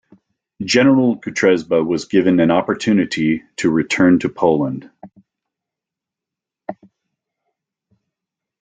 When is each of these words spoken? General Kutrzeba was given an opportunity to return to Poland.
General 0.65 1.19
Kutrzeba 1.21 1.85
was 1.85 2.05
given 2.05 2.39
an 2.39 2.49
opportunity 2.49 3.43
to 3.57 3.69
return 3.69 4.17
to 4.17 4.29
Poland. 4.29 4.89